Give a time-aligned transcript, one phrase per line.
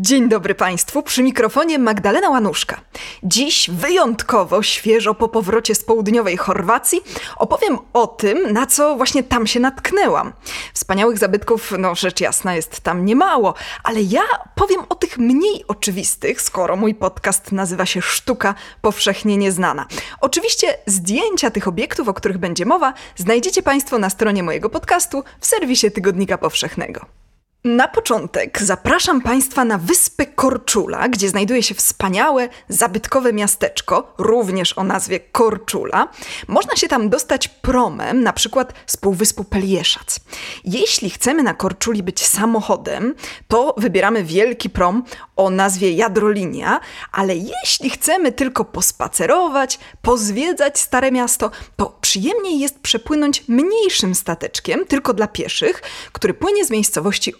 [0.00, 2.80] Dzień dobry Państwu, przy mikrofonie Magdalena Łanuszka.
[3.22, 7.00] Dziś wyjątkowo świeżo po powrocie z południowej Chorwacji
[7.36, 10.32] opowiem o tym, na co właśnie tam się natknęłam.
[10.72, 14.22] Wspaniałych zabytków, no rzecz jasna, jest tam niemało, ale ja
[14.54, 19.86] powiem o tych mniej oczywistych, skoro mój podcast nazywa się Sztuka Powszechnie Nieznana.
[20.20, 25.46] Oczywiście zdjęcia tych obiektów, o których będzie mowa, znajdziecie Państwo na stronie mojego podcastu w
[25.46, 27.23] serwisie Tygodnika Powszechnego.
[27.64, 34.84] Na początek zapraszam Państwa na wyspę Korczula, gdzie znajduje się wspaniałe, zabytkowe miasteczko, również o
[34.84, 36.08] nazwie Korczula.
[36.48, 40.20] Można się tam dostać promem, na przykład z półwyspu Pelieszac.
[40.64, 43.14] Jeśli chcemy na Korczuli być samochodem,
[43.48, 45.04] to wybieramy wielki prom
[45.36, 46.80] o nazwie Jadrolinia,
[47.12, 55.14] ale jeśli chcemy tylko pospacerować, pozwiedzać Stare Miasto, to przyjemniej jest przepłynąć mniejszym stateczkiem, tylko
[55.14, 57.34] dla pieszych, który płynie z miejscowości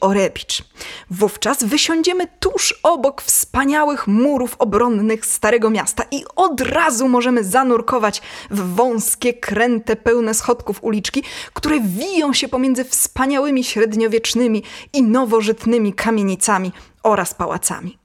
[1.10, 8.74] Wówczas wysiądziemy tuż obok wspaniałych murów obronnych Starego Miasta i od razu możemy zanurkować w
[8.74, 11.22] wąskie, kręte, pełne schodków uliczki,
[11.54, 14.62] które wiją się pomiędzy wspaniałymi średniowiecznymi
[14.92, 18.03] i nowożytnymi kamienicami oraz pałacami.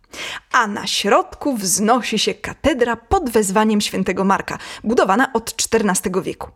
[0.52, 6.50] A na środku wznosi się katedra pod wezwaniem świętego Marka, budowana od XIV wieku.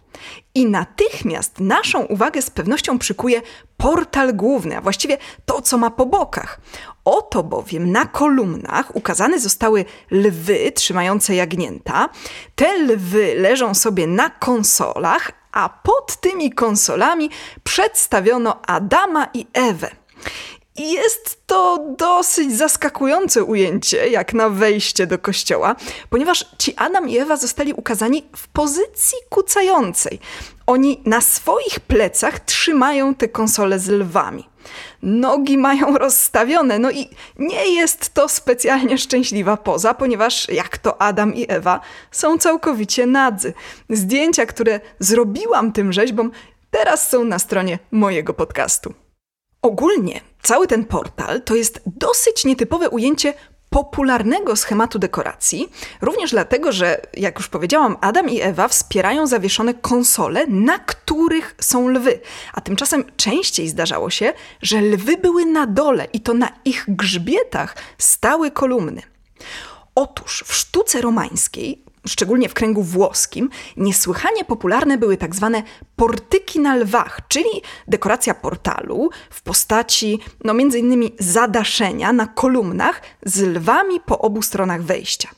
[0.56, 3.42] I natychmiast naszą uwagę z pewnością przykuje
[3.78, 6.62] portal główny, a właściwie to, co ma po bokach.
[7.06, 12.10] Oto bowiem na kolumnach ukazane zostały lwy trzymające jagnięta.
[12.56, 17.30] Te lwy leżą sobie na konsolach, a pod tymi konsolami
[17.64, 19.92] przedstawiono Adama i Ewę.
[20.76, 25.76] Jest to dosyć zaskakujące ujęcie, jak na wejście do kościoła,
[26.10, 30.20] ponieważ ci Adam i Ewa zostali ukazani w pozycji kucającej.
[30.68, 34.50] Oni na swoich plecach trzymają te konsole z lwami.
[35.02, 41.36] Nogi mają rozstawione, no i nie jest to specjalnie szczęśliwa poza, ponieważ jak to Adam
[41.36, 41.80] i Ewa
[42.12, 43.54] są całkowicie nadzy.
[43.89, 46.32] Zdjęcia, które zrobiłam tym rzeźbom,
[46.72, 49.02] teraz są na stronie mojego podcastu.
[49.64, 53.34] Ogólnie cały ten portal to jest dosyć nietypowe ujęcie
[53.70, 55.70] popularnego schematu dekoracji,
[56.02, 61.88] również dlatego, że, jak już powiedziałam, Adam i Ewa wspierają zawieszone konsole, na których są
[61.88, 62.20] lwy.
[62.54, 67.76] A tymczasem częściej zdarzało się, że lwy były na dole i to na ich grzbietach
[67.98, 69.02] stały kolumny.
[69.95, 75.64] Otóż w sztuce romańskiej szczególnie w kręgu włoskim, niesłychanie popularne były tak zwane
[75.95, 83.41] portyki na lwach, czyli dekoracja portalu w postaci, no między innymi zadaszenia na kolumnach z
[83.41, 85.30] lwami po obu stronach wejścia.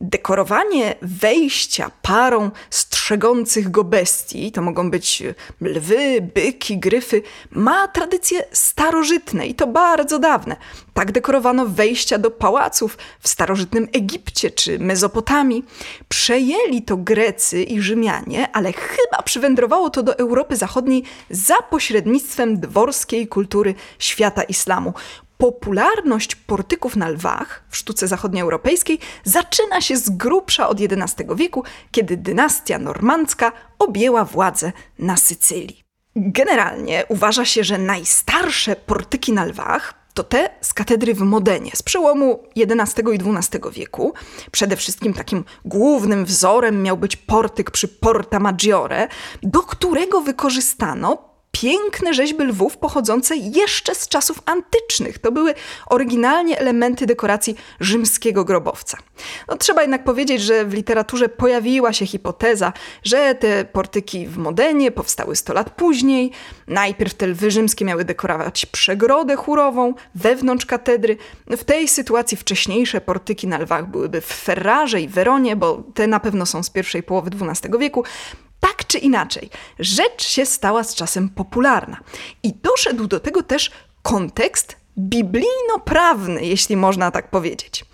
[0.00, 5.22] Dekorowanie wejścia parą strzegących go bestii, to mogą być
[5.60, 10.56] lwy, byki, gryfy, ma tradycje starożytne i to bardzo dawne.
[10.94, 15.64] Tak dekorowano wejścia do pałaców w starożytnym Egipcie czy Mezopotamii.
[16.08, 23.28] Przejęli to Grecy i Rzymianie, ale chyba przywędrowało to do Europy Zachodniej za pośrednictwem dworskiej
[23.28, 24.94] kultury świata islamu
[25.38, 32.16] popularność portyków na lwach w sztuce zachodnioeuropejskiej zaczyna się z grubsza od XI wieku, kiedy
[32.16, 35.84] dynastia normandzka objęła władzę na Sycylii.
[36.16, 41.82] Generalnie uważa się, że najstarsze portyki na lwach to te z katedry w Modenie z
[41.82, 44.12] przełomu XI i XII wieku.
[44.50, 49.08] Przede wszystkim takim głównym wzorem miał być portyk przy Porta Maggiore,
[49.42, 51.27] do którego wykorzystano
[51.62, 55.18] piękne rzeźby lwów pochodzące jeszcze z czasów antycznych.
[55.18, 55.54] To były
[55.86, 58.98] oryginalnie elementy dekoracji rzymskiego grobowca.
[59.48, 64.90] No, trzeba jednak powiedzieć, że w literaturze pojawiła się hipoteza, że te portyki w Modenie
[64.90, 66.32] powstały 100 lat później.
[66.66, 71.16] Najpierw te lwy rzymskie miały dekorować przegrodę chórową wewnątrz katedry.
[71.46, 76.20] W tej sytuacji wcześniejsze portyki na lwach byłyby w Ferrarze i Weronie, bo te na
[76.20, 78.04] pewno są z pierwszej połowy XII wieku.
[78.88, 82.00] Czy inaczej, rzecz się stała z czasem popularna.
[82.42, 83.70] I doszedł do tego też
[84.02, 87.84] kontekst biblijno-prawny, jeśli można tak powiedzieć.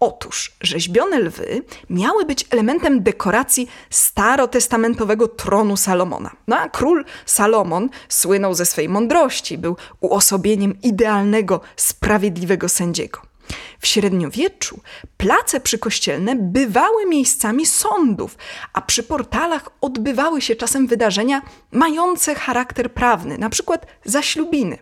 [0.00, 6.30] Otóż rzeźbione lwy miały być elementem dekoracji starotestamentowego tronu Salomona.
[6.48, 13.31] No a król Salomon słynął ze swej mądrości, był uosobieniem idealnego, sprawiedliwego sędziego.
[13.80, 14.80] W średniowieczu
[15.16, 18.36] place przykościelne bywały miejscami sądów,
[18.72, 24.78] a przy portalach odbywały się czasem wydarzenia mające charakter prawny, przykład zaślubiny.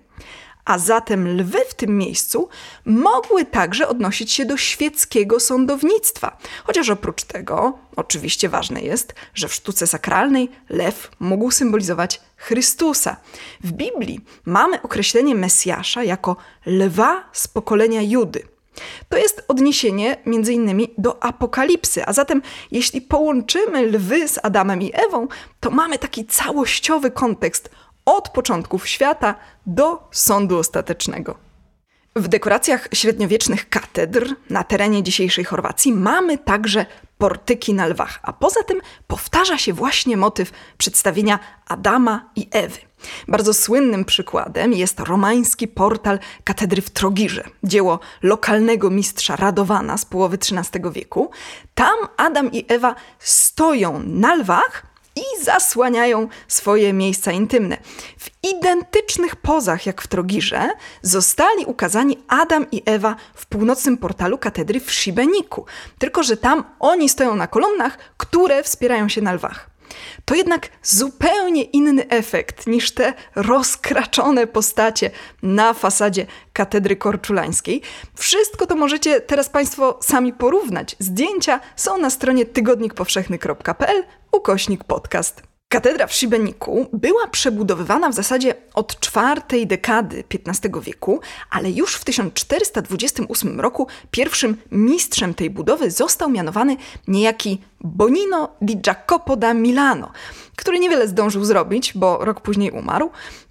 [0.64, 2.49] a zatem lwy w tym miejscu
[2.84, 6.38] mogły także odnosić się do świeckiego sądownictwa.
[6.64, 13.16] Chociaż oprócz tego, oczywiście ważne jest, że w sztuce sakralnej lew mógł symbolizować Chrystusa.
[13.64, 18.50] W Biblii mamy określenie Mesjasza jako lwa z pokolenia Judy.
[19.08, 24.93] To jest odniesienie między innymi do apokalipsy, a zatem jeśli połączymy lwy z Adamem i
[24.94, 25.28] Ewą,
[25.61, 27.70] to mamy taki całościowy kontekst
[28.05, 29.34] od początków świata
[29.67, 31.50] do sądu ostatecznego.
[32.17, 36.87] W dekoracjach średniowiecznych katedr na terenie dzisiejszej Chorwacji mamy także
[37.19, 42.79] portyki na lwach, a poza tym powtarza się właśnie motyw przedstawienia Adama i Ewy.
[43.29, 50.37] Bardzo słynnym przykładem jest romański portal katedry w Trogirze, dzieło lokalnego mistrza Radowana z połowy
[50.37, 51.31] XIII wieku.
[51.75, 54.89] Tam Adam i Ewa stoją na lwach,
[55.20, 57.76] i zasłaniają swoje miejsca intymne.
[58.19, 60.69] W identycznych pozach jak w Trogirze
[61.02, 65.64] zostali ukazani Adam i Ewa w północnym portalu katedry w Szibeniku,
[65.99, 69.69] tylko że tam oni stoją na kolumnach, które wspierają się na lwach.
[70.25, 75.10] To jednak zupełnie inny efekt niż te rozkraczone postacie
[75.42, 77.82] na fasadzie katedry korczulańskiej.
[78.14, 80.96] Wszystko to możecie teraz Państwo sami porównać.
[80.98, 85.42] Zdjęcia są na stronie tygodnikpowszechny.pl ukośnik podcast.
[85.72, 91.20] Katedra w Szibeniku była przebudowywana w zasadzie od czwartej dekady XV wieku,
[91.50, 96.76] ale już w 1428 roku pierwszym mistrzem tej budowy został mianowany
[97.08, 100.12] niejaki Bonino di Jacopo da Milano,
[100.56, 103.11] który niewiele zdążył zrobić, bo rok później umarł.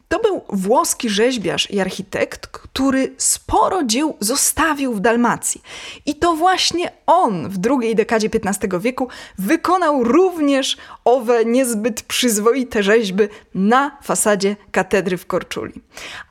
[0.09, 5.61] To był włoski rzeźbiarz i architekt, który sporo dzieł zostawił w Dalmacji.
[6.05, 9.07] I to właśnie on w drugiej dekadzie XV wieku
[9.37, 13.23] wykonał również owe niezbyt przyzwoite rzeźby
[13.55, 15.81] na fasadzie katedry w Korczuli.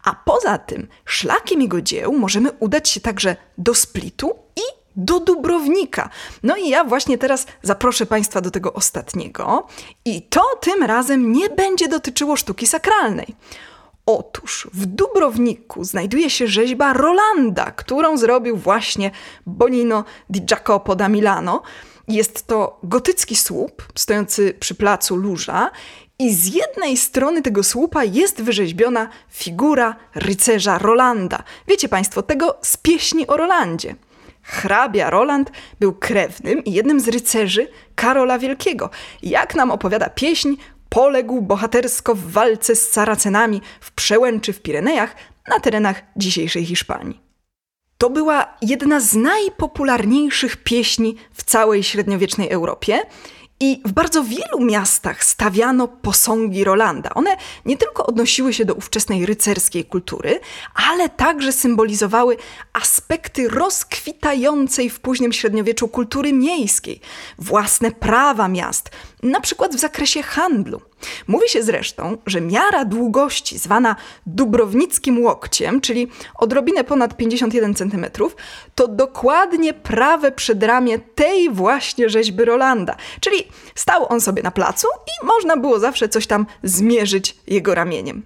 [0.05, 4.63] A poza tym, szlakiem jego dzieł możemy udać się także do Splitu i
[4.99, 6.11] do Dubrownika.
[6.43, 9.67] No i ja właśnie teraz zaproszę Państwa do tego ostatniego.
[10.05, 13.37] I to tym razem nie będzie dotyczyło sztuki sakralnej.
[14.07, 19.11] Otóż w Dubrowniku znajduje się rzeźba Rolanda, którą zrobił właśnie
[19.47, 21.63] Bonino di Jacopo da Milano.
[22.09, 25.71] Jest to gotycki słup stojący przy placu Luża
[26.19, 31.43] i z jednej strony tego słupa jest wyrzeźbiona figura rycerza Rolanda.
[31.67, 33.95] Wiecie Państwo, tego z pieśni o Rolandzie.
[34.49, 35.51] Hrabia Roland
[35.81, 38.91] był krewnym i jednym z rycerzy Karola Wielkiego.
[39.23, 40.55] Jak nam opowiada pieśń,
[40.89, 45.17] poległ bohatersko w walce z Saracenami w przełęczy w Pirenejach
[45.49, 47.21] na terenach dzisiejszej Hiszpanii.
[47.99, 52.99] To była jedna z najpopularniejszych pieśni w całej średniowiecznej Europie
[53.61, 57.15] i w bardzo wielu miastach stawiano posągi Rolanda.
[57.15, 60.41] One nie tylko odnosiły się do ówczesnej rycerskiej kultury,
[60.75, 62.37] ale także symbolizowały
[62.73, 67.01] aspekty rozkwitającej w późnym średniowieczu kultury miejskiej,
[67.39, 68.91] własne prawa miast,
[69.23, 70.81] na przykład w zakresie handlu.
[71.27, 78.07] Mówi się zresztą, że miara długości, zwana dubrownickim łokciem, czyli odrobinę ponad 51 cm,
[78.75, 82.97] to dokładnie prawe przedramię tej właśnie rzeźby Rolanda.
[83.21, 88.23] Czyli stał on sobie na placu i można było zawsze coś tam zmierzyć jego ramieniem.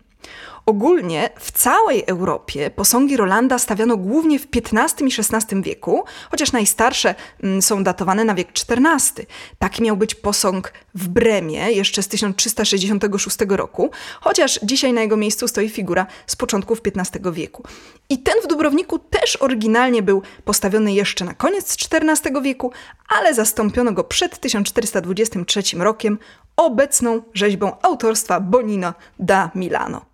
[0.67, 7.15] Ogólnie w całej Europie posągi Rolanda stawiano głównie w XV i XVI wieku, chociaż najstarsze
[7.43, 9.27] mm, są datowane na wiek XIV.
[9.59, 15.49] Taki miał być posąg w Bremie jeszcze z 1366 roku, chociaż dzisiaj na jego miejscu
[15.49, 17.63] stoi figura z początków XV wieku.
[18.09, 22.73] I ten w Dubrowniku też oryginalnie był postawiony jeszcze na koniec XIV wieku,
[23.09, 26.19] ale zastąpiono go przed 1423 rokiem
[26.57, 30.12] obecną rzeźbą autorstwa Bonino da Milano.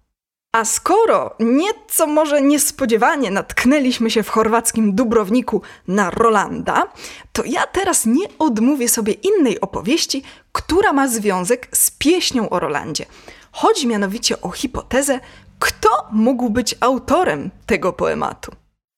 [0.53, 6.93] A skoro nieco może niespodziewanie natknęliśmy się w chorwackim Dubrowniku na Rolanda,
[7.33, 13.07] to ja teraz nie odmówię sobie innej opowieści, która ma związek z pieśnią o Rolandzie.
[13.53, 15.21] Chodzi mianowicie o hipotezę,
[15.59, 18.53] kto mógł być autorem tego poematu.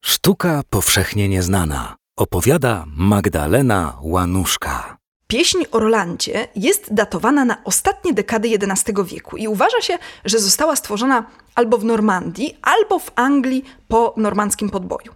[0.05, 1.97] Sztuka powszechnie nieznana.
[2.19, 5.00] Opowiada Magdalena Łanuszka.
[5.31, 10.77] Pieśń o Rolandzie jest datowana na ostatnie dekady XI wieku i uważa się, że została
[10.77, 15.15] stworzona albo w Normandii, albo w Anglii po normandzkim podboju.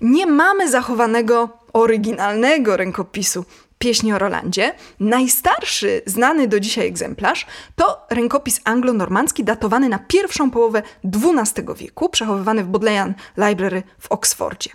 [0.00, 3.44] Nie mamy zachowanego oryginalnego rękopisu
[3.78, 4.74] pieśni o Rolandzie.
[5.00, 12.64] Najstarszy znany do dzisiaj egzemplarz to rękopis anglo-normandzki datowany na pierwszą połowę XII wieku, przechowywany
[12.64, 14.70] w Bodleian Library w Oksfordzie.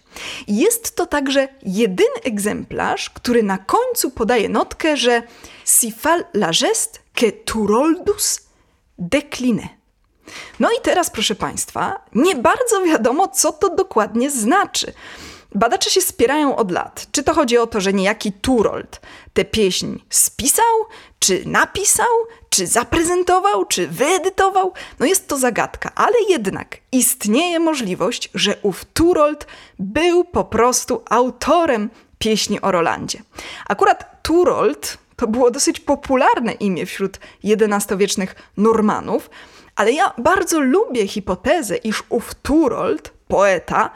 [0.47, 5.23] Jest to także jedyny egzemplarz, który na końcu podaje notkę, że
[5.65, 8.39] si fal la geste que turoldus
[8.97, 9.81] decline
[10.59, 14.93] No i teraz, proszę Państwa, nie bardzo wiadomo, co to dokładnie znaczy.
[15.55, 17.07] Badacze się spierają od lat.
[17.11, 19.01] Czy to chodzi o to, że niejaki Turold
[19.33, 20.65] tę pieśń spisał,
[21.19, 22.07] czy napisał,
[22.49, 24.73] czy zaprezentował, czy wyedytował?
[24.99, 29.47] No jest to zagadka, ale jednak istnieje możliwość, że ów Turold
[29.79, 31.89] był po prostu autorem
[32.19, 33.19] pieśni o Rolandzie.
[33.67, 39.29] Akurat Turold to było dosyć popularne imię wśród XI-wiecznych Normanów,
[39.75, 43.89] ale ja bardzo lubię hipotezę, iż ów Turold, poeta,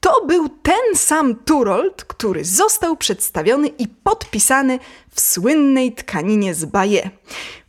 [0.00, 4.78] to był ten sam Turold, który został przedstawiony i podpisany
[5.10, 7.10] w słynnej tkaninie z Baje.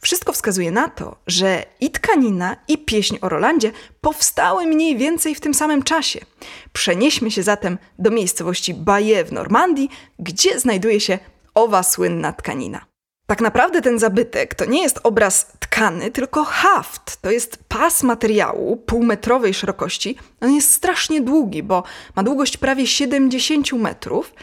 [0.01, 5.39] Wszystko wskazuje na to, że i tkanina, i pieśń o Rolandzie powstały mniej więcej w
[5.39, 6.19] tym samym czasie.
[6.73, 9.89] Przenieśmy się zatem do miejscowości Baje w Normandii,
[10.19, 11.19] gdzie znajduje się
[11.53, 12.92] owa słynna tkanina.
[13.27, 17.21] Tak naprawdę ten zabytek to nie jest obraz tkany, tylko haft.
[17.21, 20.17] To jest pas materiału półmetrowej szerokości.
[20.41, 21.83] On jest strasznie długi, bo
[22.15, 24.33] ma długość prawie 70 metrów.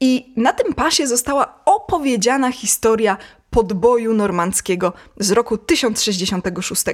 [0.00, 3.16] I na tym pasie została opowiedziana historia
[3.52, 6.84] podboju normandzkiego z roku 1066.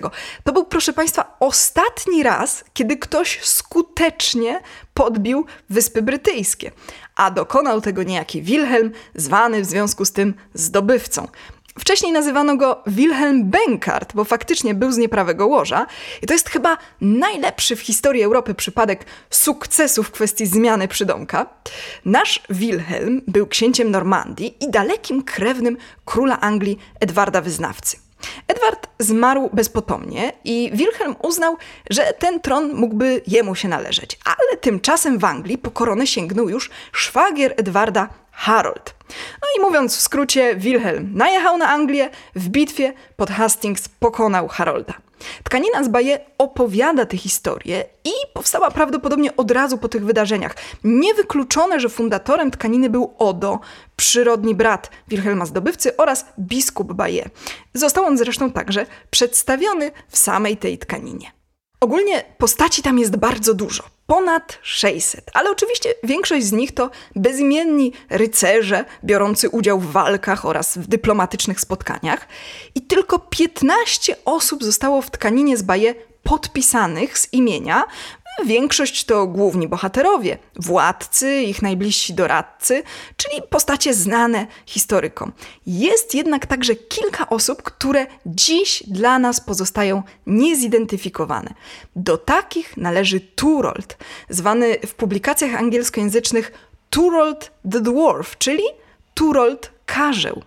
[0.44, 4.60] To był, proszę Państwa, ostatni raz, kiedy ktoś skutecznie
[4.94, 6.72] podbił Wyspy Brytyjskie,
[7.18, 11.28] a dokonał tego niejaki Wilhelm, zwany w związku z tym zdobywcą.
[11.78, 15.86] Wcześniej nazywano go Wilhelm Benkart, bo faktycznie był z nieprawego łoża.
[16.22, 21.46] I to jest chyba najlepszy w historii Europy przypadek sukcesu w kwestii zmiany przydomka.
[22.04, 27.96] Nasz Wilhelm był księciem Normandii i dalekim krewnym króla Anglii Edwarda Wyznawcy.
[28.48, 31.56] Edward zmarł bezpotomnie i Wilhelm uznał,
[31.90, 34.18] że ten tron mógłby jemu się należeć.
[34.24, 38.94] Ale tymczasem w Anglii po koronę sięgnął już szwagier Edwarda Harold.
[39.42, 44.94] No i mówiąc w skrócie, Wilhelm najechał na Anglię, w bitwie pod Hastings pokonał Harolda.
[45.44, 50.54] Tkanina z Baje opowiada tę historię i powstała prawdopodobnie od razu po tych wydarzeniach.
[50.84, 53.60] Niewykluczone, że fundatorem tkaniny był Odo,
[53.96, 57.30] przyrodni brat Wilhelma Zdobywcy oraz biskup Baje.
[57.74, 61.32] Został on zresztą także przedstawiony w samej tej tkaninie.
[61.80, 67.92] Ogólnie postaci tam jest bardzo dużo, ponad 600, ale oczywiście większość z nich to bezimienni
[68.10, 72.28] rycerze biorący udział w walkach oraz w dyplomatycznych spotkaniach.
[72.74, 77.84] I tylko 15 osób zostało w tkaninie z Baje podpisanych z imienia,
[78.46, 82.82] Większość to główni bohaterowie, władcy, ich najbliżsi doradcy,
[83.16, 85.32] czyli postacie znane historykom.
[85.66, 91.54] Jest jednak także kilka osób, które dziś dla nas pozostają niezidentyfikowane.
[91.96, 93.96] Do takich należy Turold,
[94.28, 96.52] zwany w publikacjach angielskojęzycznych
[96.90, 98.64] Turold the Dwarf, czyli
[99.14, 100.42] Turold Karzeł.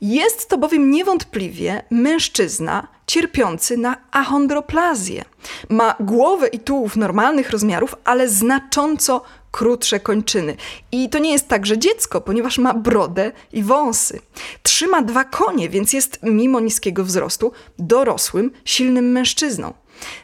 [0.00, 5.24] Jest to bowiem niewątpliwie mężczyzna cierpiący na achondroplazję.
[5.68, 10.56] Ma głowę i tułów normalnych rozmiarów, ale znacząco krótsze kończyny.
[10.92, 14.20] I to nie jest także dziecko, ponieważ ma brodę i wąsy.
[14.62, 19.74] Trzyma dwa konie, więc jest mimo niskiego wzrostu dorosłym, silnym mężczyzną.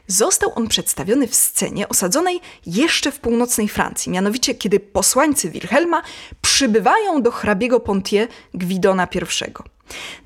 [0.07, 6.03] Został on przedstawiony w scenie osadzonej jeszcze w północnej Francji, mianowicie kiedy posłańcy Wilhelma
[6.41, 9.74] przybywają do hrabiego Pontier Gwidona I.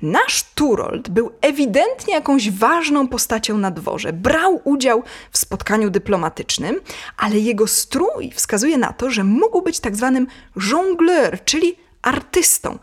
[0.01, 4.13] Nasz Turold był ewidentnie jakąś ważną postacią na dworze.
[4.13, 6.75] Brał udział w spotkaniu dyplomatycznym,
[7.17, 10.27] ale jego strój wskazuje na to, że mógł być tak zwanym
[10.71, 12.79] jongleur, czyli artystą.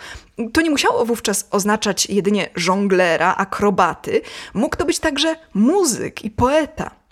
[0.53, 4.21] To nie musiało wówczas oznaczać jedynie żonglera, akrobaty.
[4.55, 7.06] Mógł to być także muzyk i poeta.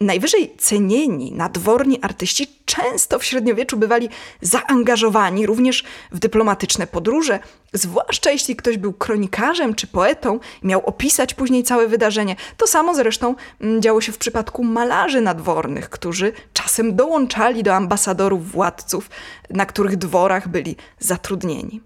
[0.00, 4.08] Najwyżej cenieni, nadworni artyści często w średniowieczu bywali
[4.40, 7.38] zaangażowani również w dyplomatyczne podróże,
[7.72, 12.36] zwłaszcza jeśli ktoś był kronikarzem czy poetą i miał opisać później całe wydarzenie.
[12.56, 18.52] To samo zresztą mm, działo się w przypadku malarzy nadwornych, którzy czasem dołączali do ambasadorów
[18.52, 19.10] władców,
[19.50, 21.80] na których dworach byli zatrudnieni.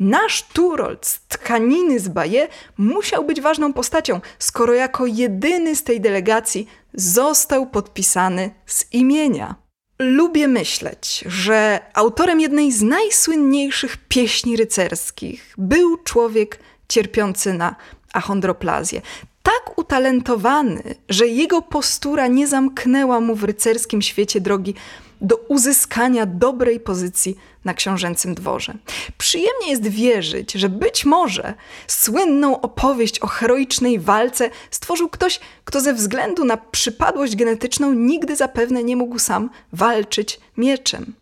[0.00, 2.48] Nasz Turold z tkaniny z Baje
[2.78, 9.54] musiał być ważną postacią, skoro jako jedyny z tej delegacji został podpisany z imienia.
[9.98, 17.76] Lubię myśleć, że autorem jednej z najsłynniejszych pieśni rycerskich był człowiek cierpiący na
[18.12, 19.02] achondroplazję.
[19.42, 24.74] Tak utalentowany, że jego postura nie zamknęła mu w rycerskim świecie drogi
[25.20, 28.74] do uzyskania dobrej pozycji na książęcym dworze.
[29.18, 31.54] Przyjemnie jest wierzyć, że być może
[31.86, 38.84] słynną opowieść o heroicznej walce stworzył ktoś, kto ze względu na przypadłość genetyczną nigdy zapewne
[38.84, 41.12] nie mógł sam walczyć mieczem.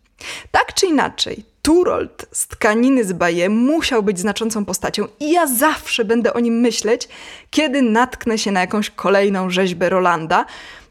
[0.51, 6.05] Tak czy inaczej, Turold z tkaniny z Baje musiał być znaczącą postacią i ja zawsze
[6.05, 7.07] będę o nim myśleć,
[7.49, 10.45] kiedy natknę się na jakąś kolejną rzeźbę Rolanda,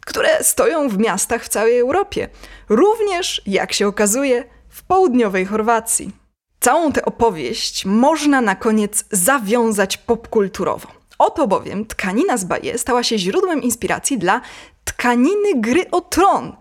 [0.08, 2.28] które stoją w miastach w całej Europie.
[2.68, 6.12] Również, jak się okazuje, w południowej Chorwacji.
[6.60, 10.88] Całą tę opowieść można na koniec zawiązać popkulturowo.
[11.18, 14.40] Oto bowiem tkanina z Baje stała się źródłem inspiracji dla
[14.84, 16.56] tkaniny gry o tron.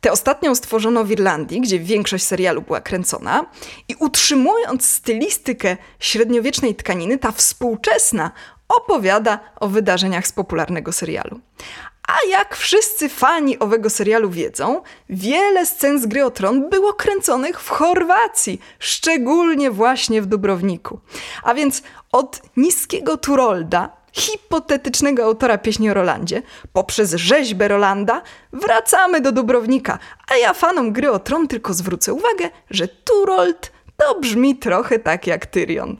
[0.00, 3.46] Tę ostatnią stworzono w Irlandii, gdzie większość serialu była kręcona
[3.88, 8.30] i utrzymując stylistykę średniowiecznej tkaniny, ta współczesna
[8.68, 11.40] opowiada o wydarzeniach z popularnego serialu.
[12.08, 17.60] A jak wszyscy fani owego serialu wiedzą, wiele scen z gry o tron było kręconych
[17.60, 21.00] w Chorwacji, szczególnie właśnie w Dubrowniku.
[21.42, 21.82] A więc
[22.12, 26.42] od niskiego Turolda, hipotetycznego autora pieśni o Rolandzie,
[26.72, 32.50] poprzez rzeźbę Rolanda, wracamy do Dubrownika, a ja fanom gry o tron tylko zwrócę uwagę,
[32.70, 35.96] że Turold to brzmi trochę tak jak Tyrion.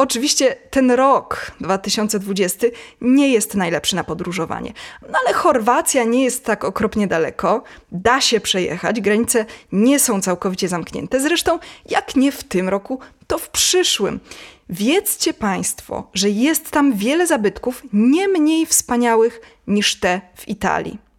[0.00, 2.66] Oczywiście ten rok 2020
[3.00, 8.40] nie jest najlepszy na podróżowanie, no ale Chorwacja nie jest tak okropnie daleko, da się
[8.40, 11.20] przejechać, granice nie są całkowicie zamknięte.
[11.20, 14.20] Zresztą, jak nie w tym roku, to w przyszłym.
[14.68, 21.09] Wiedzcie Państwo, że jest tam wiele zabytków nie mniej wspaniałych niż te w Italii.